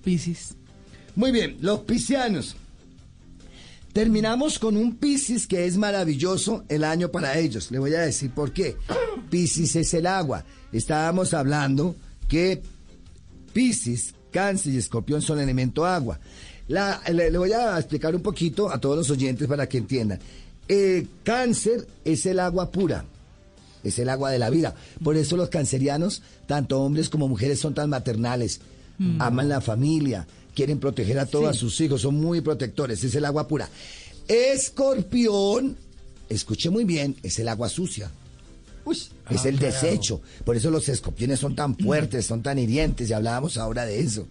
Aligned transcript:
Piscis. 0.00 0.54
Muy 1.16 1.32
bien, 1.32 1.56
los 1.60 1.80
piscianos. 1.80 2.54
Terminamos 3.92 4.60
con 4.60 4.76
un 4.76 4.94
Piscis 4.94 5.48
que 5.48 5.66
es 5.66 5.76
maravilloso 5.76 6.64
el 6.68 6.84
año 6.84 7.10
para 7.10 7.36
ellos. 7.36 7.72
Le 7.72 7.80
voy 7.80 7.92
a 7.94 8.02
decir 8.02 8.30
por 8.30 8.52
qué. 8.52 8.76
Piscis 9.28 9.74
es 9.74 9.92
el 9.94 10.06
agua. 10.06 10.44
Estábamos 10.70 11.34
hablando 11.34 11.96
que 12.28 12.62
Piscis, 13.52 14.14
Cáncer 14.30 14.72
y 14.72 14.76
Escorpión 14.76 15.20
son 15.20 15.40
elemento 15.40 15.84
agua. 15.84 16.20
Le 16.68 17.36
voy 17.36 17.50
a 17.50 17.76
explicar 17.76 18.14
un 18.14 18.22
poquito 18.22 18.70
a 18.70 18.78
todos 18.78 18.96
los 18.96 19.10
oyentes 19.10 19.48
para 19.48 19.68
que 19.68 19.78
entiendan. 19.78 20.20
Eh, 20.68 21.08
cáncer 21.24 21.88
es 22.04 22.24
el 22.26 22.38
agua 22.38 22.70
pura, 22.70 23.04
es 23.82 23.98
el 23.98 24.10
agua 24.10 24.30
de 24.30 24.38
la 24.38 24.48
vida. 24.48 24.76
Por 25.02 25.16
eso 25.16 25.36
los 25.36 25.48
cancerianos, 25.48 26.22
tanto 26.46 26.80
hombres 26.80 27.08
como 27.08 27.26
mujeres, 27.26 27.58
son 27.58 27.74
tan 27.74 27.90
maternales. 27.90 28.60
Aman 29.18 29.48
la 29.48 29.60
familia, 29.60 30.26
quieren 30.54 30.78
proteger 30.78 31.18
a 31.18 31.26
todos 31.26 31.56
sus 31.56 31.80
hijos, 31.80 32.02
son 32.02 32.14
muy 32.16 32.40
protectores, 32.40 33.02
es 33.04 33.14
el 33.14 33.24
agua 33.24 33.46
pura. 33.46 33.68
Escorpión, 34.26 35.76
escuche 36.28 36.70
muy 36.70 36.84
bien, 36.84 37.16
es 37.22 37.38
el 37.38 37.48
agua 37.48 37.68
sucia. 37.68 38.10
es 39.30 39.44
el 39.44 39.58
desecho. 39.58 40.20
Por 40.44 40.56
eso 40.56 40.70
los 40.70 40.88
escorpiones 40.88 41.40
son 41.40 41.54
tan 41.54 41.76
fuertes, 41.78 42.26
son 42.26 42.42
tan 42.42 42.58
hirientes, 42.58 43.10
y 43.10 43.12
hablábamos 43.12 43.56
ahora 43.56 43.84
de 43.84 44.00
eso. 44.00 44.26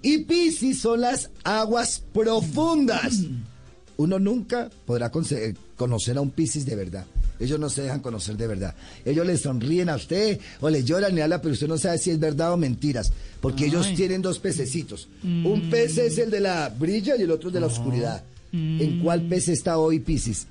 Y 0.00 0.18
Piscis 0.18 0.80
son 0.80 1.00
las 1.00 1.30
aguas 1.44 2.02
profundas. 2.12 3.22
Uno 3.96 4.18
nunca 4.20 4.70
podrá 4.86 5.10
conocer 5.10 6.16
a 6.16 6.20
un 6.20 6.30
Piscis 6.30 6.64
de 6.64 6.76
verdad. 6.76 7.04
Ellos 7.40 7.58
no 7.58 7.68
se 7.70 7.82
dejan 7.82 8.00
conocer 8.00 8.36
de 8.36 8.46
verdad. 8.46 8.74
Ellos 9.04 9.26
le 9.26 9.36
sonríen 9.36 9.88
a 9.88 9.96
usted 9.96 10.38
o 10.60 10.70
le 10.70 10.84
lloran 10.84 11.16
y 11.16 11.20
habla, 11.20 11.40
pero 11.40 11.52
usted 11.52 11.68
no 11.68 11.78
sabe 11.78 11.98
si 11.98 12.10
es 12.10 12.18
verdad 12.18 12.52
o 12.52 12.56
mentiras. 12.56 13.12
Porque 13.40 13.66
ellos 13.66 13.92
tienen 13.94 14.22
dos 14.22 14.38
pececitos. 14.38 15.08
Un 15.22 15.68
pez 15.70 15.98
es 15.98 16.18
el 16.18 16.30
de 16.30 16.40
la 16.40 16.68
brilla 16.68 17.16
y 17.16 17.22
el 17.22 17.30
otro 17.30 17.50
de 17.50 17.60
la 17.60 17.66
oscuridad. 17.66 18.22
¿En 18.52 19.00
cuál 19.00 19.22
pez 19.22 19.48
está 19.48 19.78
hoy 19.78 20.00
Piscis? 20.00 20.46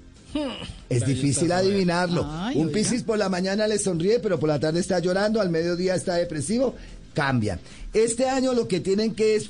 Es 0.89 1.05
difícil 1.05 1.51
adivinarlo. 1.51 2.25
Ay, 2.29 2.57
un. 2.57 2.71
Piscis 2.71 3.03
por 3.03 3.17
la 3.17 3.29
mañana 3.29 3.67
le 3.67 3.79
sonríe, 3.79 4.19
pero 4.19 4.39
por 4.39 4.49
la 4.49 4.59
tarde 4.59 4.79
está 4.79 4.99
llorando, 4.99 5.41
al 5.41 5.49
mediodía 5.49 5.95
está 5.95 6.15
depresivo. 6.15 6.75
Cambia. 7.13 7.59
Este 7.93 8.29
año 8.29 8.53
lo 8.53 8.67
que 8.67 8.79
tienen 8.79 9.15
que 9.15 9.35
es 9.35 9.49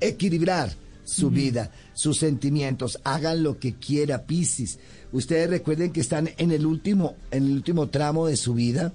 equilibrar 0.00 0.72
su 1.10 1.30
vida, 1.30 1.72
sus 1.92 2.18
sentimientos. 2.18 3.00
Hagan 3.04 3.42
lo 3.42 3.58
que 3.58 3.74
quiera, 3.74 4.26
Piscis. 4.26 4.78
Ustedes 5.12 5.50
recuerden 5.50 5.92
que 5.92 6.00
están 6.00 6.30
en 6.38 6.52
el 6.52 6.64
último, 6.64 7.16
en 7.30 7.46
el 7.46 7.52
último 7.52 7.88
tramo 7.88 8.26
de 8.26 8.36
su 8.36 8.54
vida. 8.54 8.92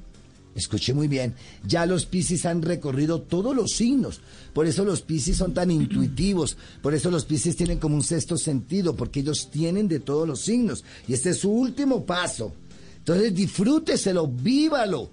Escuche 0.56 0.94
muy 0.94 1.10
bien, 1.10 1.36
ya 1.68 1.86
los 1.86 2.06
Piscis 2.06 2.46
han 2.46 2.62
recorrido 2.62 3.20
todos 3.20 3.54
los 3.54 3.72
signos, 3.72 4.22
por 4.54 4.66
eso 4.66 4.86
los 4.86 5.02
Piscis 5.02 5.36
son 5.36 5.54
tan 5.54 5.70
intuitivos, 5.70 6.56
por 6.82 6.94
eso 6.94 7.12
los 7.12 7.26
Piscis 7.26 7.58
tienen 7.58 7.78
como 7.78 7.98
un 7.98 8.04
sexto 8.04 8.38
sentido, 8.38 8.96
porque 8.96 9.20
ellos 9.20 9.50
tienen 9.52 9.90
de 9.90 10.00
todos 10.00 10.26
los 10.26 10.40
signos, 10.40 10.86
y 11.10 11.14
este 11.14 11.32
es 11.32 11.40
su 11.40 11.52
último 11.52 12.06
paso. 12.06 12.54
Entonces 13.00 13.36
disfrúteselo, 13.36 14.30
vívalo 14.30 15.10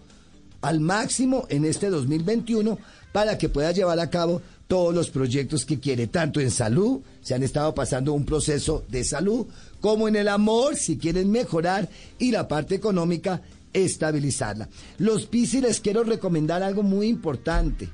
al 0.60 0.78
máximo 0.78 1.46
en 1.48 1.64
este 1.64 1.90
2021 1.90 2.78
para 3.12 3.36
que 3.36 3.48
pueda 3.48 3.72
llevar 3.72 4.00
a 4.00 4.10
cabo 4.10 4.42
todos 4.72 4.94
los 4.94 5.10
proyectos 5.10 5.66
que 5.66 5.78
quiere, 5.78 6.06
tanto 6.06 6.40
en 6.40 6.50
salud, 6.50 7.02
se 7.20 7.34
han 7.34 7.42
estado 7.42 7.74
pasando 7.74 8.14
un 8.14 8.24
proceso 8.24 8.86
de 8.88 9.04
salud, 9.04 9.46
como 9.82 10.08
en 10.08 10.16
el 10.16 10.28
amor, 10.28 10.76
si 10.76 10.96
quieren 10.96 11.30
mejorar, 11.30 11.90
y 12.18 12.30
la 12.30 12.48
parte 12.48 12.74
económica, 12.74 13.42
estabilizarla. 13.74 14.70
Los 14.96 15.26
Piscis 15.26 15.60
les 15.60 15.78
quiero 15.78 16.04
recomendar 16.04 16.62
algo 16.62 16.82
muy 16.82 17.08
importante. 17.08 17.90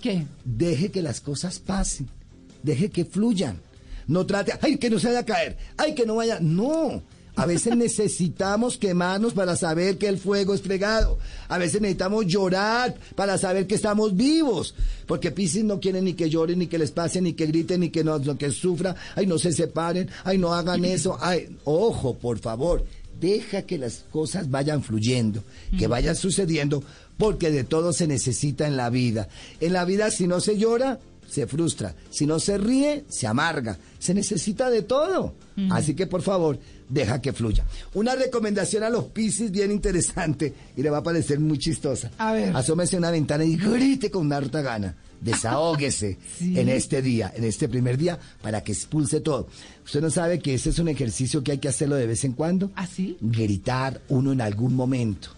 ¿Qué? 0.00 0.26
Deje 0.42 0.90
que 0.90 1.02
las 1.02 1.20
cosas 1.20 1.58
pasen, 1.58 2.08
deje 2.62 2.88
que 2.88 3.04
fluyan. 3.04 3.60
No 4.06 4.24
trate, 4.24 4.54
ay, 4.62 4.78
que 4.78 4.88
no 4.88 4.98
se 4.98 5.08
vaya 5.08 5.20
a 5.20 5.26
caer, 5.26 5.58
ay, 5.76 5.94
que 5.94 6.06
no 6.06 6.14
vaya. 6.14 6.38
No, 6.40 7.02
a 7.36 7.44
veces 7.44 7.76
necesitamos 7.76 8.78
quemarnos 8.78 9.34
para 9.34 9.56
saber 9.56 9.98
que 9.98 10.08
el 10.08 10.16
fuego 10.16 10.54
es 10.54 10.62
fregado. 10.62 11.18
A 11.48 11.58
veces 11.58 11.82
necesitamos 11.82 12.26
llorar 12.26 12.96
para 13.14 13.36
saber 13.36 13.66
que 13.66 13.74
estamos 13.74 14.16
vivos. 14.16 14.74
Porque 15.06 15.30
Piscis 15.30 15.62
no 15.62 15.78
quiere 15.78 16.00
ni 16.00 16.14
que 16.14 16.30
lloren, 16.30 16.58
ni 16.58 16.66
que 16.66 16.78
les 16.78 16.92
pase, 16.92 17.20
ni 17.20 17.34
que 17.34 17.46
griten, 17.46 17.80
ni 17.80 17.90
que 17.90 18.02
no, 18.02 18.18
no, 18.18 18.38
que 18.38 18.50
sufra. 18.50 18.96
Ay, 19.14 19.26
no 19.26 19.38
se 19.38 19.52
separen, 19.52 20.08
ay, 20.24 20.38
no 20.38 20.54
hagan 20.54 20.86
eso. 20.86 21.18
Ay, 21.20 21.54
ojo, 21.64 22.14
por 22.14 22.38
favor. 22.38 22.84
Deja 23.20 23.62
que 23.62 23.76
las 23.76 24.04
cosas 24.10 24.50
vayan 24.50 24.82
fluyendo, 24.82 25.42
que 25.78 25.86
vayan 25.86 26.16
sucediendo, 26.16 26.82
porque 27.18 27.50
de 27.50 27.64
todo 27.64 27.92
se 27.92 28.06
necesita 28.06 28.66
en 28.66 28.78
la 28.78 28.88
vida. 28.88 29.28
En 29.60 29.74
la 29.74 29.84
vida, 29.84 30.10
si 30.10 30.26
no 30.26 30.40
se 30.40 30.56
llora, 30.56 31.00
se 31.28 31.46
frustra. 31.46 31.94
Si 32.10 32.26
no 32.26 32.38
se 32.38 32.58
ríe, 32.58 33.04
se 33.08 33.26
amarga. 33.26 33.78
Se 33.98 34.14
necesita 34.14 34.70
de 34.70 34.82
todo. 34.82 35.34
Así 35.70 35.94
que, 35.94 36.06
por 36.06 36.22
favor, 36.22 36.58
deja 36.88 37.20
que 37.20 37.32
fluya. 37.32 37.64
Una 37.94 38.14
recomendación 38.14 38.82
a 38.84 38.90
los 38.90 39.04
Piscis 39.06 39.50
bien 39.50 39.70
interesante 39.72 40.52
y 40.76 40.82
le 40.82 40.90
va 40.90 40.98
a 40.98 41.02
parecer 41.02 41.40
muy 41.40 41.58
chistosa. 41.58 42.10
A 42.18 42.32
ver. 42.32 42.54
Asómese 42.54 42.96
a 42.96 42.98
una 42.98 43.10
ventana 43.10 43.44
y 43.44 43.56
grite 43.56 44.10
con 44.10 44.26
una 44.26 44.36
harta 44.36 44.60
gana. 44.62 44.96
Desahóguese 45.20 46.18
Sí. 46.38 46.58
en 46.58 46.68
este 46.68 47.00
día, 47.02 47.32
en 47.34 47.44
este 47.44 47.68
primer 47.68 47.96
día, 47.96 48.18
para 48.42 48.62
que 48.62 48.72
expulse 48.72 49.20
todo. 49.20 49.48
Usted 49.84 50.02
no 50.02 50.10
sabe 50.10 50.38
que 50.40 50.54
ese 50.54 50.70
es 50.70 50.78
un 50.78 50.88
ejercicio 50.88 51.42
que 51.42 51.52
hay 51.52 51.58
que 51.58 51.68
hacerlo 51.68 51.96
de 51.96 52.06
vez 52.06 52.24
en 52.24 52.32
cuando. 52.32 52.70
¿Ah, 52.76 52.86
sí? 52.86 53.16
Gritar 53.20 54.00
uno 54.08 54.32
en 54.32 54.40
algún 54.42 54.74
momento. 54.74 55.30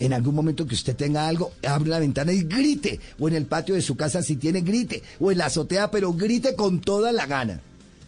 En 0.00 0.12
algún 0.12 0.34
momento 0.34 0.66
que 0.66 0.74
usted 0.74 0.96
tenga 0.96 1.28
algo, 1.28 1.52
abre 1.66 1.88
la 1.90 1.98
ventana 2.00 2.32
y 2.32 2.42
grite. 2.42 2.98
O 3.18 3.28
en 3.28 3.34
el 3.34 3.46
patio 3.46 3.74
de 3.74 3.82
su 3.82 3.96
casa 3.96 4.22
si 4.22 4.36
tiene, 4.36 4.60
grite. 4.62 5.02
O 5.20 5.30
en 5.30 5.38
la 5.38 5.46
azotea, 5.46 5.90
pero 5.90 6.12
grite 6.12 6.56
con 6.56 6.80
toda 6.80 7.12
la 7.12 7.26
gana. 7.26 7.60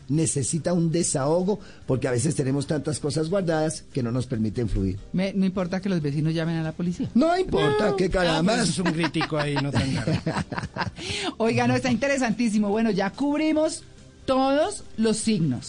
Necesita 0.08 0.72
un 0.72 0.92
desahogo 0.92 1.58
porque 1.86 2.06
a 2.06 2.12
veces 2.12 2.36
tenemos 2.36 2.68
tantas 2.68 3.00
cosas 3.00 3.28
guardadas 3.28 3.82
que 3.92 4.04
no 4.04 4.12
nos 4.12 4.26
permiten 4.26 4.68
fluir. 4.68 4.98
Me- 5.12 5.32
no 5.32 5.44
importa 5.44 5.80
que 5.80 5.88
los 5.88 6.00
vecinos 6.00 6.32
llamen 6.32 6.56
a 6.56 6.62
la 6.62 6.70
policía. 6.72 7.10
No 7.14 7.36
importa, 7.36 7.94
qué 7.98 8.04
Ah, 8.04 8.10
caramba. 8.10 8.54
pues 8.54 8.68
es 8.68 8.78
un 8.78 8.92
crítico 8.92 9.36
ahí, 9.36 9.54
no 9.56 9.72
tan 9.72 9.92
grave. 9.94 10.20
Oiga, 11.38 11.66
no, 11.66 11.74
está 11.74 11.90
interesantísimo. 11.90 12.68
Bueno, 12.68 12.90
ya 12.92 13.10
cubrimos 13.10 13.82
todos 14.26 14.84
los 14.96 15.16
signos. 15.16 15.66